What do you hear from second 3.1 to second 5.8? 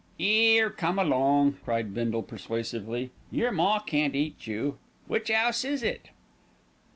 "Your ma can't eat you. Which 'ouse